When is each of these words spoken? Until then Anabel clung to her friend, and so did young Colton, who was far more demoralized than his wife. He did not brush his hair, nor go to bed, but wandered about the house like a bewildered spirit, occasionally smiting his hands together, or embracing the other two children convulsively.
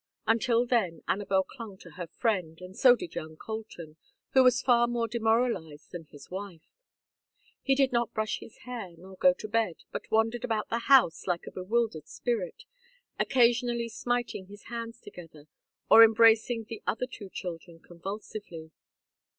Until 0.25 0.65
then 0.65 1.03
Anabel 1.07 1.43
clung 1.43 1.77
to 1.77 1.91
her 1.91 2.07
friend, 2.07 2.59
and 2.59 2.75
so 2.75 2.95
did 2.95 3.13
young 3.13 3.37
Colton, 3.37 3.97
who 4.31 4.43
was 4.43 4.59
far 4.63 4.87
more 4.87 5.07
demoralized 5.07 5.91
than 5.91 6.05
his 6.05 6.31
wife. 6.31 6.71
He 7.61 7.75
did 7.75 7.91
not 7.91 8.11
brush 8.11 8.39
his 8.39 8.57
hair, 8.65 8.95
nor 8.97 9.15
go 9.15 9.31
to 9.33 9.47
bed, 9.47 9.83
but 9.91 10.09
wandered 10.09 10.43
about 10.43 10.69
the 10.69 10.79
house 10.89 11.27
like 11.27 11.45
a 11.45 11.51
bewildered 11.51 12.07
spirit, 12.07 12.63
occasionally 13.19 13.89
smiting 13.89 14.47
his 14.47 14.63
hands 14.73 14.99
together, 14.99 15.45
or 15.87 16.03
embracing 16.03 16.63
the 16.63 16.81
other 16.87 17.05
two 17.05 17.29
children 17.29 17.79
convulsively. 17.79 18.71